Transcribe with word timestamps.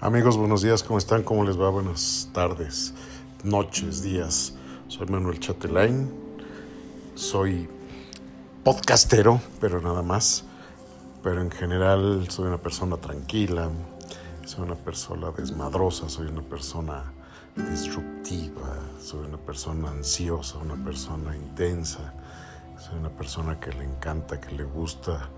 Amigos, 0.00 0.36
buenos 0.36 0.62
días, 0.62 0.84
¿cómo 0.84 0.96
están? 0.96 1.24
¿Cómo 1.24 1.42
les 1.42 1.60
va? 1.60 1.70
Buenas 1.70 2.28
tardes, 2.32 2.94
noches, 3.42 4.00
días. 4.00 4.54
Soy 4.86 5.08
Manuel 5.08 5.40
Chatelain, 5.40 6.08
soy 7.16 7.68
podcastero, 8.62 9.40
pero 9.60 9.80
nada 9.80 10.02
más. 10.02 10.44
Pero 11.24 11.42
en 11.42 11.50
general 11.50 12.26
soy 12.30 12.46
una 12.46 12.58
persona 12.58 12.96
tranquila, 12.96 13.70
soy 14.44 14.66
una 14.66 14.76
persona 14.76 15.32
desmadrosa, 15.32 16.08
soy 16.08 16.28
una 16.28 16.42
persona 16.42 17.12
disruptiva, 17.56 18.76
soy 19.02 19.26
una 19.26 19.38
persona 19.38 19.90
ansiosa, 19.90 20.58
una 20.58 20.76
persona 20.84 21.36
intensa, 21.36 22.14
soy 22.78 23.00
una 23.00 23.10
persona 23.10 23.58
que 23.58 23.72
le 23.72 23.82
encanta, 23.82 24.40
que 24.40 24.54
le 24.54 24.62
gusta 24.62 25.28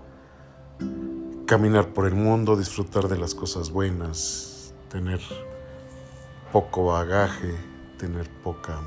caminar 1.51 1.89
por 1.89 2.05
el 2.07 2.15
mundo, 2.15 2.55
disfrutar 2.55 3.09
de 3.09 3.17
las 3.17 3.35
cosas 3.35 3.71
buenas, 3.71 4.60
tener 4.91 5.21
poco 6.51 6.87
bagaje, 6.87 7.55
tener 7.97 8.29
poca 8.43 8.81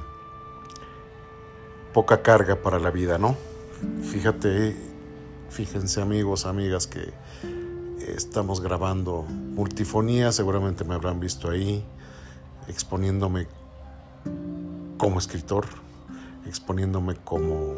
poca 1.94 2.22
carga 2.22 2.56
para 2.56 2.78
la 2.78 2.90
vida, 2.90 3.18
¿no? 3.18 3.36
Fíjate, 4.02 4.76
fíjense 5.48 6.02
amigos, 6.02 6.44
amigas 6.44 6.86
que 6.86 7.12
estamos 8.00 8.60
grabando 8.60 9.22
multifonía, 9.22 10.32
seguramente 10.32 10.84
me 10.84 10.94
habrán 10.94 11.20
visto 11.20 11.48
ahí 11.48 11.84
exponiéndome 12.68 13.46
como 14.98 15.18
escritor, 15.18 15.66
exponiéndome 16.46 17.14
como 17.16 17.76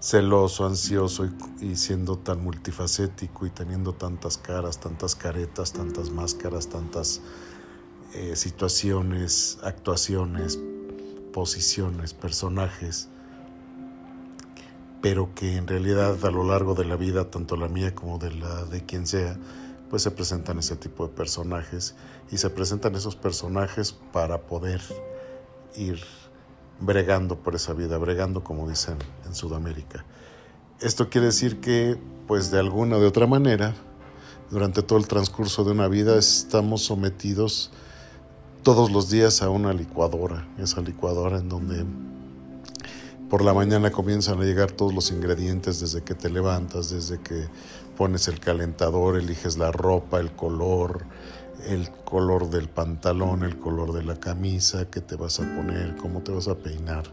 celoso, 0.00 0.64
ansioso 0.64 1.28
y, 1.60 1.74
siendo 1.76 2.16
tan 2.16 2.42
multifacético 2.42 3.46
y 3.46 3.50
teniendo 3.50 3.92
tantas 3.92 4.38
caras, 4.38 4.78
tantas 4.78 5.16
caretas, 5.16 5.72
tantas 5.72 6.10
máscaras, 6.10 6.68
tantas 6.68 7.20
eh, 8.14 8.36
situaciones, 8.36 9.58
actuaciones, 9.62 10.58
posiciones, 11.32 12.14
personajes, 12.14 13.08
pero 15.02 15.34
que 15.34 15.56
en 15.56 15.66
realidad 15.66 16.24
a 16.24 16.30
lo 16.30 16.44
largo 16.44 16.74
de 16.74 16.84
la 16.84 16.96
vida, 16.96 17.30
tanto 17.30 17.56
la 17.56 17.68
mía 17.68 17.94
como 17.94 18.18
de 18.18 18.32
la 18.32 18.64
de 18.64 18.84
quien 18.84 19.06
sea, 19.06 19.36
pues 19.90 20.02
se 20.02 20.10
presentan 20.10 20.58
ese 20.58 20.76
tipo 20.76 21.06
de 21.06 21.12
personajes 21.12 21.94
y 22.30 22.38
se 22.38 22.50
presentan 22.50 22.94
esos 22.94 23.14
personajes 23.14 23.92
para 24.12 24.42
poder 24.42 24.80
ir 25.76 26.02
bregando 26.80 27.38
por 27.38 27.54
esa 27.54 27.72
vida, 27.72 27.98
bregando 27.98 28.42
como 28.42 28.68
dicen 28.68 28.96
en 29.26 29.34
Sudamérica. 29.34 30.04
Esto 30.80 31.08
quiere 31.10 31.26
decir 31.26 31.60
que, 31.60 31.98
pues 32.26 32.50
de 32.50 32.58
alguna 32.58 32.96
o 32.96 33.00
de 33.00 33.06
otra 33.06 33.26
manera, 33.26 33.74
durante 34.50 34.82
todo 34.82 34.98
el 34.98 35.08
transcurso 35.08 35.64
de 35.64 35.72
una 35.72 35.88
vida 35.88 36.18
estamos 36.18 36.82
sometidos 36.82 37.70
todos 38.62 38.90
los 38.90 39.10
días 39.10 39.42
a 39.42 39.50
una 39.50 39.72
licuadora, 39.72 40.46
esa 40.58 40.80
licuadora 40.80 41.38
en 41.38 41.48
donde 41.48 41.84
por 43.28 43.42
la 43.42 43.52
mañana 43.52 43.90
comienzan 43.90 44.40
a 44.40 44.44
llegar 44.44 44.72
todos 44.72 44.94
los 44.94 45.10
ingredientes 45.10 45.80
desde 45.80 46.02
que 46.02 46.14
te 46.14 46.30
levantas, 46.30 46.90
desde 46.90 47.20
que 47.20 47.46
pones 47.96 48.26
el 48.28 48.40
calentador, 48.40 49.18
eliges 49.18 49.58
la 49.58 49.70
ropa, 49.70 50.18
el 50.18 50.32
color, 50.32 51.04
el 51.66 51.90
color 52.04 52.48
del 52.48 52.68
pantalón, 52.68 53.42
el 53.42 53.58
color 53.58 53.92
de 53.92 54.02
la 54.02 54.16
camisa, 54.16 54.86
qué 54.90 55.00
te 55.00 55.16
vas 55.16 55.40
a 55.40 55.42
poner, 55.42 55.96
cómo 55.96 56.22
te 56.22 56.32
vas 56.32 56.48
a 56.48 56.54
peinar, 56.54 57.04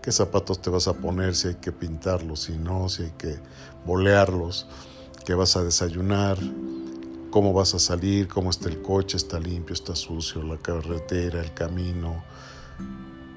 qué 0.00 0.10
zapatos 0.10 0.62
te 0.62 0.70
vas 0.70 0.88
a 0.88 0.94
poner, 0.94 1.34
si 1.34 1.48
hay 1.48 1.56
que 1.56 1.72
pintarlos, 1.72 2.40
si 2.44 2.56
no, 2.56 2.88
si 2.88 3.04
hay 3.04 3.12
que 3.18 3.36
bolearlos, 3.84 4.66
qué 5.26 5.34
vas 5.34 5.56
a 5.56 5.64
desayunar, 5.64 6.38
cómo 7.30 7.52
vas 7.52 7.74
a 7.74 7.78
salir, 7.78 8.28
cómo 8.28 8.50
está 8.50 8.68
el 8.68 8.80
coche, 8.80 9.16
está 9.16 9.38
limpio, 9.38 9.74
está 9.74 9.94
sucio, 9.94 10.42
la 10.42 10.56
carretera, 10.58 11.40
el 11.40 11.52
camino, 11.54 12.22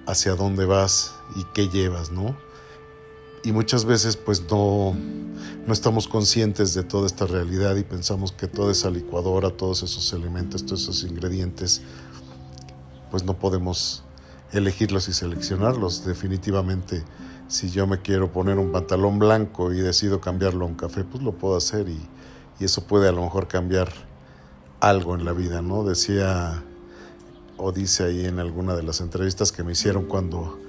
hacia 0.05 0.35
dónde 0.35 0.65
vas 0.65 1.15
y 1.35 1.43
qué 1.53 1.69
llevas, 1.69 2.11
¿no? 2.11 2.35
Y 3.43 3.51
muchas 3.51 3.85
veces 3.85 4.17
pues 4.17 4.43
no, 4.49 4.95
no 5.65 5.73
estamos 5.73 6.07
conscientes 6.07 6.73
de 6.73 6.83
toda 6.83 7.07
esta 7.07 7.25
realidad 7.25 7.75
y 7.75 7.83
pensamos 7.83 8.31
que 8.31 8.47
toda 8.47 8.71
esa 8.71 8.89
licuadora, 8.89 9.49
todos 9.49 9.83
esos 9.83 10.13
elementos, 10.13 10.65
todos 10.65 10.83
esos 10.83 11.03
ingredientes, 11.03 11.81
pues 13.09 13.23
no 13.23 13.37
podemos 13.37 14.03
elegirlos 14.51 15.07
y 15.07 15.13
seleccionarlos. 15.13 16.05
Definitivamente, 16.05 17.03
si 17.47 17.71
yo 17.71 17.87
me 17.87 18.01
quiero 18.01 18.31
poner 18.31 18.59
un 18.59 18.71
pantalón 18.71 19.17
blanco 19.17 19.73
y 19.73 19.79
decido 19.79 20.21
cambiarlo 20.21 20.65
a 20.65 20.67
un 20.67 20.75
café, 20.75 21.03
pues 21.03 21.23
lo 21.23 21.31
puedo 21.31 21.55
hacer 21.57 21.89
y, 21.89 21.99
y 22.61 22.65
eso 22.65 22.83
puede 22.83 23.09
a 23.09 23.11
lo 23.11 23.23
mejor 23.23 23.47
cambiar 23.47 23.89
algo 24.79 25.15
en 25.15 25.25
la 25.25 25.33
vida, 25.33 25.63
¿no? 25.63 25.83
Decía 25.83 26.63
o 27.57 27.71
dice 27.71 28.03
ahí 28.03 28.25
en 28.25 28.39
alguna 28.39 28.75
de 28.75 28.83
las 28.83 29.01
entrevistas 29.01 29.51
que 29.51 29.63
me 29.63 29.71
hicieron 29.71 30.05
cuando, 30.05 30.59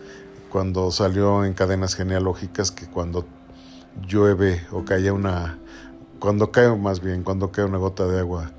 cuando 0.51 0.91
salió 0.91 1.45
en 1.45 1.53
cadenas 1.53 1.95
genealógicas 1.95 2.71
que 2.71 2.87
cuando 2.87 3.27
llueve 4.09 4.67
o 4.73 4.87
cae 4.87 5.11
una, 5.11 5.59
cuando 6.19 6.51
cae 6.51 6.75
más 6.77 7.01
bien, 7.01 7.23
cuando 7.23 7.53
cae 7.53 7.67
una 7.67 7.77
gota 7.77 8.07
de 8.07 8.21
agua 8.21 8.53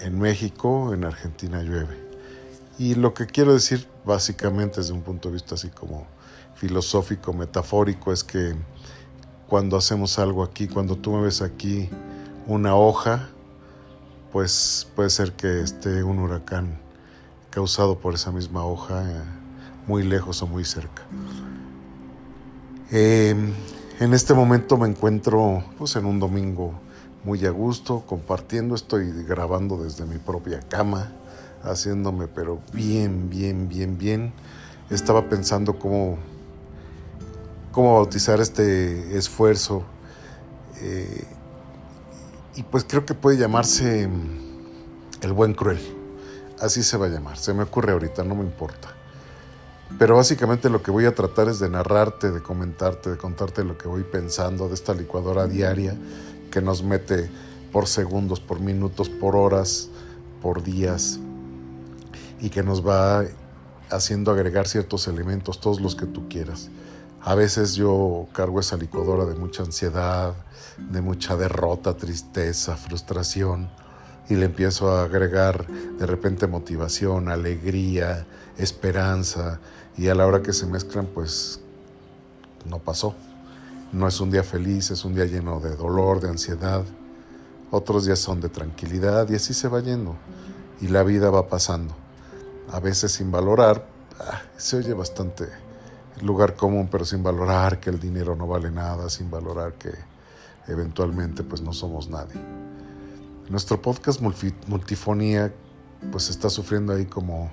en 0.00 0.18
México, 0.18 0.92
en 0.92 1.04
Argentina 1.04 1.62
llueve. 1.62 1.96
Y 2.80 2.96
lo 2.96 3.14
que 3.14 3.26
quiero 3.26 3.54
decir 3.54 3.86
básicamente 4.04 4.80
desde 4.80 4.92
un 4.92 5.02
punto 5.02 5.28
de 5.28 5.34
vista 5.34 5.54
así 5.54 5.68
como 5.68 6.08
filosófico, 6.56 7.32
metafórico, 7.32 8.12
es 8.12 8.24
que 8.24 8.56
cuando 9.46 9.76
hacemos 9.76 10.18
algo 10.18 10.42
aquí, 10.42 10.66
cuando 10.66 10.96
tú 10.96 11.12
me 11.12 11.22
ves 11.22 11.42
aquí, 11.42 11.88
una 12.46 12.76
hoja, 12.76 13.28
pues 14.32 14.86
puede 14.94 15.10
ser 15.10 15.32
que 15.32 15.60
esté 15.60 16.02
un 16.02 16.18
huracán 16.20 16.78
causado 17.50 17.98
por 17.98 18.14
esa 18.14 18.30
misma 18.30 18.64
hoja 18.64 19.02
eh, 19.02 19.22
muy 19.86 20.02
lejos 20.02 20.42
o 20.42 20.46
muy 20.46 20.64
cerca. 20.64 21.02
Em, 22.90 23.52
en 23.98 24.14
este 24.14 24.34
momento 24.34 24.76
me 24.76 24.86
encuentro 24.86 25.64
pues, 25.78 25.96
en 25.96 26.04
un 26.04 26.20
domingo 26.20 26.72
muy 27.24 27.44
a 27.46 27.50
gusto, 27.50 28.04
compartiendo, 28.06 28.76
estoy 28.76 29.10
grabando 29.24 29.82
desde 29.82 30.04
mi 30.04 30.18
propia 30.18 30.60
cama, 30.60 31.10
haciéndome 31.64 32.28
pero 32.28 32.60
bien, 32.72 33.28
bien, 33.28 33.68
bien, 33.68 33.98
bien. 33.98 34.32
Estaba 34.90 35.28
pensando 35.28 35.78
cómo, 35.80 36.18
cómo 37.72 37.94
bautizar 37.94 38.40
este 38.40 39.16
esfuerzo. 39.16 39.82
Eh, 40.80 41.24
y 42.56 42.62
pues 42.62 42.84
creo 42.88 43.04
que 43.04 43.14
puede 43.14 43.36
llamarse 43.36 44.08
mm, 44.08 45.22
El 45.22 45.32
Buen 45.32 45.54
Cruel. 45.54 45.78
Así 46.58 46.82
se 46.82 46.96
va 46.96 47.06
a 47.06 47.08
llamar. 47.10 47.36
Se 47.36 47.52
me 47.52 47.62
ocurre 47.62 47.92
ahorita, 47.92 48.24
no 48.24 48.34
me 48.34 48.42
importa. 48.42 48.94
Pero 49.98 50.16
básicamente 50.16 50.70
lo 50.70 50.82
que 50.82 50.90
voy 50.90 51.04
a 51.04 51.14
tratar 51.14 51.48
es 51.48 51.60
de 51.60 51.68
narrarte, 51.68 52.30
de 52.30 52.42
comentarte, 52.42 53.10
de 53.10 53.16
contarte 53.18 53.62
lo 53.62 53.78
que 53.78 53.86
voy 53.86 54.02
pensando 54.02 54.68
de 54.68 54.74
esta 54.74 54.94
licuadora 54.94 55.46
diaria 55.46 55.96
que 56.50 56.60
nos 56.60 56.82
mete 56.82 57.30
por 57.72 57.86
segundos, 57.86 58.40
por 58.40 58.60
minutos, 58.60 59.08
por 59.08 59.36
horas, 59.36 59.90
por 60.42 60.62
días 60.62 61.20
y 62.40 62.50
que 62.50 62.62
nos 62.62 62.86
va 62.86 63.24
haciendo 63.90 64.32
agregar 64.32 64.66
ciertos 64.66 65.06
elementos, 65.08 65.60
todos 65.60 65.80
los 65.80 65.94
que 65.94 66.06
tú 66.06 66.28
quieras. 66.28 66.70
A 67.26 67.34
veces 67.34 67.74
yo 67.74 68.28
cargo 68.32 68.60
esa 68.60 68.76
licuadora 68.76 69.24
de 69.24 69.34
mucha 69.34 69.64
ansiedad, 69.64 70.32
de 70.78 71.00
mucha 71.00 71.36
derrota, 71.36 71.96
tristeza, 71.96 72.76
frustración, 72.76 73.68
y 74.28 74.36
le 74.36 74.46
empiezo 74.46 74.92
a 74.92 75.02
agregar 75.02 75.66
de 75.66 76.06
repente 76.06 76.46
motivación, 76.46 77.28
alegría, 77.28 78.24
esperanza, 78.58 79.58
y 79.96 80.06
a 80.06 80.14
la 80.14 80.24
hora 80.24 80.40
que 80.40 80.52
se 80.52 80.66
mezclan, 80.66 81.06
pues 81.06 81.58
no 82.64 82.78
pasó. 82.78 83.16
No 83.92 84.06
es 84.06 84.20
un 84.20 84.30
día 84.30 84.44
feliz, 84.44 84.92
es 84.92 85.04
un 85.04 85.16
día 85.16 85.24
lleno 85.24 85.58
de 85.58 85.74
dolor, 85.74 86.20
de 86.20 86.28
ansiedad. 86.28 86.84
Otros 87.72 88.06
días 88.06 88.20
son 88.20 88.40
de 88.40 88.50
tranquilidad 88.50 89.28
y 89.28 89.34
así 89.34 89.52
se 89.52 89.66
va 89.66 89.80
yendo. 89.80 90.14
Y 90.80 90.86
la 90.86 91.02
vida 91.02 91.28
va 91.30 91.48
pasando. 91.48 91.92
A 92.70 92.78
veces 92.78 93.10
sin 93.10 93.32
valorar, 93.32 93.84
ah, 94.20 94.42
se 94.56 94.76
oye 94.76 94.94
bastante 94.94 95.65
lugar 96.22 96.54
común, 96.54 96.88
pero 96.90 97.04
sin 97.04 97.22
valorar 97.22 97.80
que 97.80 97.90
el 97.90 98.00
dinero 98.00 98.36
no 98.36 98.46
vale 98.46 98.70
nada, 98.70 99.08
sin 99.10 99.30
valorar 99.30 99.74
que 99.74 99.90
eventualmente 100.68 101.42
pues 101.42 101.60
no 101.60 101.72
somos 101.72 102.08
nadie. 102.08 102.40
Nuestro 103.48 103.80
podcast 103.80 104.20
Multifonía 104.20 105.52
pues 106.10 106.30
está 106.30 106.50
sufriendo 106.50 106.92
ahí 106.92 107.06
como 107.06 107.50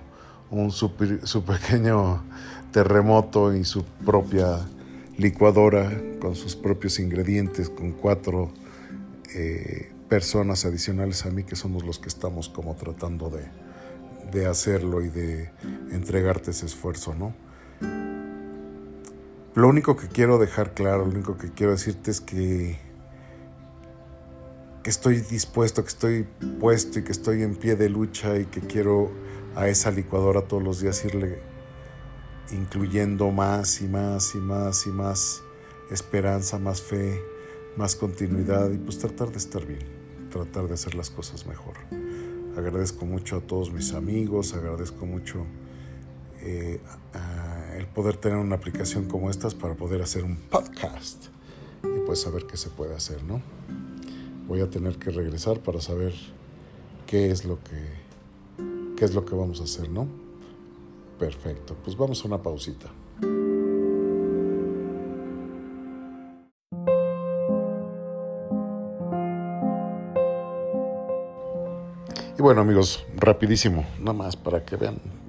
un 0.50 0.71
su, 0.71 0.92
pequeño 0.92 2.24
terremoto 2.71 3.54
y 3.54 3.63
su 3.63 3.83
propia 3.83 4.60
licuadora 5.18 5.92
con 6.19 6.36
sus 6.36 6.56
propios 6.56 7.00
ingredientes, 7.00 7.69
con 7.69 7.92
cuatro 7.92 8.51
eh, 9.36 9.92
personas 10.10 10.65
adicionales 10.65 11.25
a 11.25 11.31
mí 11.31 11.44
que 11.44 11.56
somos 11.56 11.83
los 11.83 12.00
que 12.00 12.07
estamos 12.07 12.50
como 12.50 12.75
tratando 12.75 13.30
de, 13.30 13.45
de 14.31 14.48
hacerlo 14.48 15.01
y 15.01 15.10
de 15.10 15.51
entregarte 15.92 16.51
ese 16.51 16.65
esfuerzo, 16.65 17.13
¿no? 17.13 17.33
Lo 19.55 19.67
único 19.67 19.95
que 19.95 20.07
quiero 20.07 20.39
dejar 20.39 20.73
claro, 20.73 21.05
lo 21.05 21.11
único 21.11 21.38
que 21.38 21.51
quiero 21.51 21.73
decirte 21.73 22.11
es 22.11 22.21
que 22.21 22.79
que 24.83 24.89
estoy 24.89 25.21
dispuesto, 25.21 25.81
que 25.83 25.89
estoy 25.89 26.27
puesto 26.59 27.00
y 27.00 27.03
que 27.03 27.13
estoy 27.13 27.41
en 27.41 27.55
pie 27.55 27.77
de 27.77 27.88
lucha 27.88 28.38
y 28.38 28.45
que 28.45 28.59
quiero 28.59 29.11
a 29.55 29.69
esa 29.69 29.91
licuadora 29.91 30.41
todos 30.41 30.61
los 30.61 30.81
días 30.81 31.05
irle 31.05 31.39
incluyendo 32.51 33.31
más 33.31 33.81
y 33.81 33.88
más 33.88 34.35
y 34.35 34.39
más 34.39 34.85
y 34.85 34.89
más 34.89 35.41
esperanza, 35.89 36.59
más 36.59 36.81
fe, 36.81 37.21
más 37.77 37.95
continuidad 37.95 38.69
y 38.71 38.77
pues 38.77 39.00
tratar 39.00 39.29
de 39.29 39.38
estar 39.38 39.65
bien, 39.65 39.85
tratar 40.29 40.67
de 40.67 40.73
hacer 40.73 40.95
las 40.95 41.09
cosas 41.09 41.45
mejor. 41.47 41.75
Agradezco 42.57 43.05
mucho 43.05 43.38
a 43.38 43.41
todos 43.41 43.71
mis 43.71 43.94
amigos, 43.94 44.53
agradezco 44.53 45.05
mucho 45.05 45.45
eh, 46.41 46.81
el 47.78 47.88
poder 47.88 48.18
tener 48.18 48.38
una 48.38 48.56
aplicación 48.56 49.06
como 49.06 49.30
estas 49.30 49.56
para 49.56 49.75
poder 49.75 50.02
hacer 50.02 50.24
un 50.24 50.38
podcast 50.38 51.25
y 51.84 52.00
pues 52.06 52.22
saber 52.22 52.46
qué 52.46 52.58
se 52.58 52.70
puede 52.70 52.96
hacer, 52.96 53.24
¿no? 53.24 53.42
Voy 54.48 54.62
a 54.62 54.70
tener 54.70 54.98
que 54.98 55.12
regresar 55.12 55.60
para 55.60 55.81
saber 55.81 56.14
qué 57.08 57.31
es 57.31 57.46
lo 57.46 57.60
que 57.64 58.04
qué 58.96 59.06
es 59.06 59.16
lo 59.16 59.25
que 59.25 59.36
vamos 59.36 59.60
a 59.60 59.64
hacer, 59.64 59.90
¿no? 59.90 60.08
Perfecto, 61.20 61.75
pues 61.84 61.98
vamos 61.98 62.24
a 62.24 62.28
una 62.28 62.42
pausita. 62.42 62.88
Y 72.38 72.42
bueno 72.42 72.62
amigos, 72.62 73.06
rapidísimo, 73.16 73.86
nada 74.00 74.14
más 74.14 74.36
para 74.36 74.66
que 74.66 74.75
vean 74.75 75.23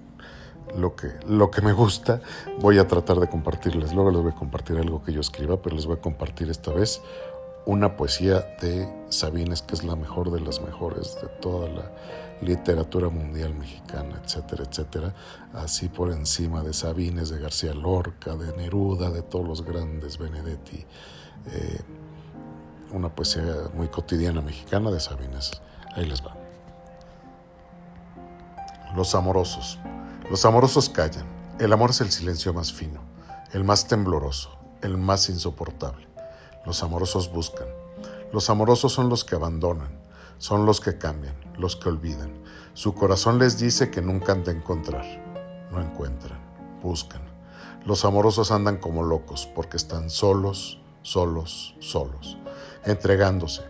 lo 0.77 0.97
que, 0.97 1.09
lo 1.27 1.51
que 1.51 1.63
me 1.63 1.73
gusta, 1.73 2.21
voy 2.61 2.79
a 2.79 2.87
tratar 2.87 3.19
de 3.21 3.29
compartirles. 3.29 3.95
Luego 3.95 4.11
les 4.11 4.23
voy 4.23 4.33
a 4.33 4.35
compartir 4.35 4.77
algo 4.79 5.03
que 5.03 5.13
yo 5.13 5.21
escriba, 5.21 5.61
pero 5.61 5.77
les 5.77 5.87
voy 5.87 5.97
a 5.97 6.01
compartir 6.01 6.51
esta 6.51 6.73
vez 6.73 7.01
una 7.67 7.97
poesía 7.97 8.41
de 8.61 8.89
Sabines, 9.09 9.63
que 9.63 9.75
es 9.75 9.85
la 9.85 9.97
mejor 9.97 10.31
de 10.31 10.41
las 10.41 10.61
mejores 10.61 11.17
de 11.21 11.29
toda 11.41 11.69
la 11.69 11.91
literatura 12.43 13.09
mundial 13.09 13.55
mexicana, 13.55 14.21
etcétera, 14.23 14.65
etcétera. 14.69 15.15
Así 15.55 15.89
por 15.89 16.11
encima 16.11 16.63
de 16.63 16.75
Sabines, 16.75 17.31
de 17.31 17.39
García 17.39 17.73
Lorca, 17.75 18.37
de 18.37 18.55
Neruda, 18.57 19.11
de 19.11 19.23
todos 19.23 19.47
los 19.47 19.65
grandes, 19.65 20.19
Benedetti. 20.19 20.85
Eh, 21.53 21.81
una 22.93 23.15
poesía 23.15 23.71
muy 23.75 23.89
cotidiana 23.89 24.41
mexicana 24.41 24.91
de 24.91 25.01
Sabines. 25.01 25.53
Ahí 25.95 26.07
les 26.07 26.23
va. 26.23 26.37
Los 28.95 29.15
amorosos. 29.15 29.79
Los 30.31 30.47
amorosos 30.47 30.89
callan. 30.89 31.27
El 31.59 31.71
amor 31.75 31.91
es 31.91 32.01
el 32.01 32.11
silencio 32.11 32.55
más 32.55 32.73
fino, 32.73 33.03
el 33.53 33.63
más 33.63 33.87
tembloroso, 33.87 34.57
el 34.81 34.97
más 34.97 35.29
insoportable. 35.29 36.09
Los 36.65 36.83
amorosos 36.83 37.31
buscan. 37.31 37.69
Los 38.33 38.49
amorosos 38.49 38.91
son 38.91 39.11
los 39.11 39.23
que 39.23 39.35
abandonan, 39.35 40.01
son 40.39 40.65
los 40.65 40.81
que 40.81 40.97
cambian, 40.97 41.37
los 41.59 41.77
que 41.77 41.91
olvidan. 41.91 42.33
Su 42.73 42.95
corazón 42.95 43.39
les 43.39 43.59
dice 43.59 43.91
que 43.91 44.01
nunca 44.01 44.33
han 44.33 44.45
de 44.45 44.53
encontrar. 44.53 45.05
No 45.71 45.81
encuentran, 45.83 46.41
buscan. 46.83 47.21
Los 47.85 48.07
amorosos 48.07 48.51
andan 48.51 48.79
como 48.79 49.03
locos 49.03 49.47
porque 49.55 49.77
están 49.77 50.09
solos, 50.09 50.81
solos, 51.03 51.77
solos, 51.81 52.39
entregándose, 52.85 53.63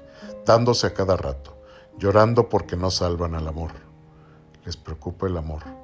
dándose 0.46 0.86
a 0.86 0.94
cada 0.94 1.16
rato, 1.16 1.58
llorando 1.98 2.48
porque 2.48 2.76
no 2.76 2.92
salvan 2.92 3.34
al 3.34 3.48
amor. 3.48 3.72
Les 4.64 4.76
preocupa 4.76 5.26
el 5.26 5.36
amor. 5.36 5.83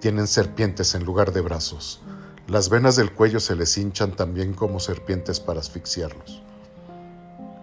tienen 0.00 0.26
serpientes 0.26 0.94
en 0.94 1.04
lugar 1.04 1.32
de 1.32 1.40
brazos. 1.40 2.00
Las 2.46 2.68
venas 2.68 2.96
del 2.96 3.12
cuello 3.12 3.40
se 3.40 3.56
les 3.56 3.76
hinchan 3.76 4.12
también 4.12 4.54
como 4.54 4.78
serpientes 4.78 5.40
para 5.40 5.60
asfixiarlos. 5.60 6.42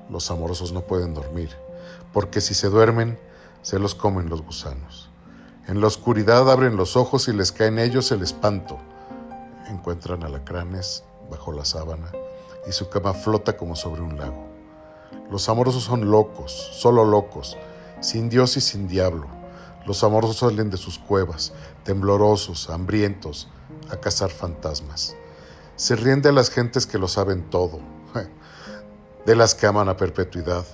Los 0.10 0.30
amorosos 0.30 0.74
no 0.74 0.82
pueden 0.82 1.14
dormir, 1.14 1.50
porque 2.12 2.42
si 2.42 2.54
se 2.54 2.70
duermen, 2.70 3.18
se 3.62 3.80
los 3.80 3.96
comen 3.96 4.30
los 4.30 4.42
gusanos. 4.42 5.10
En 5.68 5.80
la 5.80 5.88
oscuridad 5.88 6.52
abren 6.52 6.76
los 6.76 6.98
ojos 6.98 7.30
y 7.30 7.34
les 7.34 7.54
cae 7.54 7.68
en 7.68 7.80
ellos 7.80 8.12
el 8.12 8.22
espanto. 8.22 8.78
Encuentran 9.70 10.24
alacranes 10.24 11.04
bajo 11.32 11.54
la 11.54 11.64
sábana 11.64 12.12
y 12.68 12.74
su 12.74 12.90
cama 12.90 13.14
flota 13.14 13.56
como 13.56 13.76
sobre 13.76 14.02
un 14.02 14.18
lago. 14.18 14.46
Los 15.32 15.48
amorosos 15.48 15.84
son 15.84 16.12
locos, 16.12 16.52
solo 16.74 17.06
locos, 17.06 17.58
sin 18.02 18.30
Dios 18.30 18.58
y 18.58 18.62
sin 18.62 18.88
diablo. 18.88 19.43
Los 19.86 20.04
amorosos 20.04 20.38
salen 20.38 20.70
de 20.70 20.78
sus 20.78 20.98
cuevas, 20.98 21.54
temblorosos, 21.84 22.70
hambrientos, 22.70 23.50
a 23.90 23.98
cazar 23.98 24.30
fantasmas. 24.30 25.16
Se 25.76 25.96
ríen 25.96 26.22
de 26.22 26.32
las 26.32 26.50
gentes 26.50 26.86
que 26.86 26.98
lo 26.98 27.08
saben 27.08 27.50
todo, 27.50 27.80
de 29.26 29.36
las 29.36 29.56
que 29.56 29.68
aman 29.68 29.90
a 29.90 29.98
perpetuidad, 29.98 30.66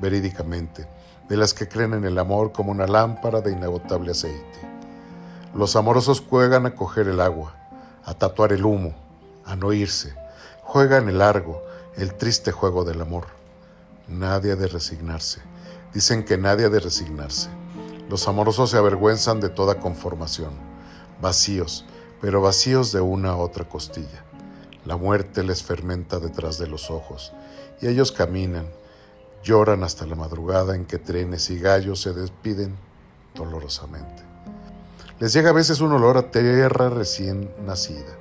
verídicamente, 0.00 0.88
de 1.28 1.36
las 1.36 1.52
que 1.52 1.68
creen 1.68 1.94
en 1.94 2.04
el 2.04 2.18
amor 2.18 2.52
como 2.52 2.72
una 2.72 2.86
lámpara 2.86 3.40
de 3.40 3.52
inagotable 3.52 4.12
aceite. 4.12 4.58
Los 5.54 5.76
amorosos 5.76 6.22
juegan 6.26 6.64
a 6.64 6.74
coger 6.74 7.08
el 7.08 7.20
agua, 7.20 7.54
a 8.04 8.14
tatuar 8.14 8.52
el 8.52 8.64
humo, 8.64 8.94
a 9.44 9.56
no 9.56 9.72
irse. 9.72 10.14
Juegan 10.62 11.08
el 11.08 11.18
largo, 11.18 11.62
el 11.96 12.14
triste 12.14 12.52
juego 12.52 12.84
del 12.84 13.02
amor. 13.02 13.26
Nadie 14.08 14.52
ha 14.52 14.56
de 14.56 14.68
resignarse. 14.68 15.42
Dicen 15.92 16.24
que 16.24 16.38
nadie 16.38 16.66
ha 16.66 16.68
de 16.70 16.80
resignarse. 16.80 17.50
Los 18.10 18.26
amorosos 18.26 18.70
se 18.70 18.76
avergüenzan 18.76 19.38
de 19.38 19.50
toda 19.50 19.76
conformación, 19.76 20.50
vacíos, 21.22 21.84
pero 22.20 22.42
vacíos 22.42 22.90
de 22.90 23.00
una 23.00 23.30
a 23.30 23.36
otra 23.36 23.68
costilla. 23.68 24.24
La 24.84 24.96
muerte 24.96 25.44
les 25.44 25.62
fermenta 25.62 26.18
detrás 26.18 26.58
de 26.58 26.66
los 26.66 26.90
ojos 26.90 27.32
y 27.80 27.86
ellos 27.86 28.10
caminan, 28.10 28.66
lloran 29.44 29.84
hasta 29.84 30.06
la 30.06 30.16
madrugada 30.16 30.74
en 30.74 30.86
que 30.86 30.98
trenes 30.98 31.50
y 31.50 31.60
gallos 31.60 32.00
se 32.00 32.12
despiden 32.12 32.74
dolorosamente. 33.36 34.24
Les 35.20 35.32
llega 35.32 35.50
a 35.50 35.52
veces 35.52 35.80
un 35.80 35.92
olor 35.92 36.16
a 36.16 36.32
tierra 36.32 36.90
recién 36.90 37.48
nacida, 37.64 38.18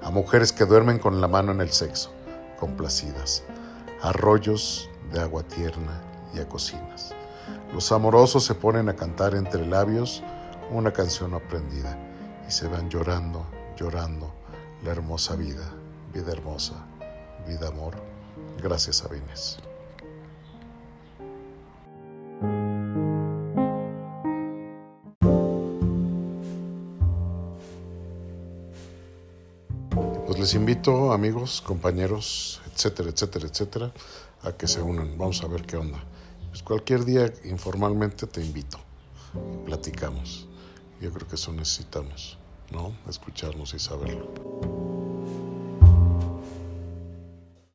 a 0.00 0.08
mujeres 0.08 0.50
que 0.50 0.64
duermen 0.64 0.98
con 0.98 1.20
la 1.20 1.28
mano 1.28 1.52
en 1.52 1.60
el 1.60 1.72
sexo, 1.72 2.10
complacidas, 2.58 3.42
arroyos 4.00 4.88
de 5.12 5.20
agua 5.20 5.42
tierna 5.42 6.00
y 6.34 6.38
a 6.38 6.48
cocinas. 6.48 7.14
Los 7.72 7.92
amorosos 7.92 8.44
se 8.44 8.54
ponen 8.54 8.88
a 8.88 8.96
cantar 8.96 9.34
entre 9.34 9.66
labios 9.66 10.22
una 10.70 10.92
canción 10.92 11.34
aprendida 11.34 11.98
y 12.48 12.50
se 12.50 12.68
van 12.68 12.88
llorando, 12.88 13.46
llorando 13.76 14.32
la 14.84 14.92
hermosa 14.92 15.36
vida, 15.36 15.70
vida 16.12 16.32
hermosa, 16.32 16.74
vida 17.46 17.68
amor 17.68 17.94
Gracias, 18.62 18.96
Sabines. 18.96 19.58
Pues 30.26 30.38
les 30.38 30.54
invito, 30.54 31.12
amigos, 31.12 31.62
compañeros, 31.62 32.60
etcétera, 32.72 33.10
etcétera, 33.10 33.46
etcétera, 33.46 33.92
a 34.42 34.52
que 34.52 34.66
se 34.66 34.80
unan. 34.80 35.16
Vamos 35.18 35.42
a 35.42 35.48
ver 35.48 35.62
qué 35.62 35.76
onda. 35.76 36.02
Pues 36.56 36.64
cualquier 36.64 37.04
día 37.04 37.30
informalmente 37.44 38.26
te 38.26 38.40
invito. 38.40 38.78
Platicamos. 39.66 40.48
Yo 41.02 41.12
creo 41.12 41.28
que 41.28 41.34
eso 41.34 41.52
necesitamos, 41.52 42.38
¿no? 42.72 42.96
Escucharnos 43.06 43.74
y 43.74 43.78
saberlo. 43.78 44.85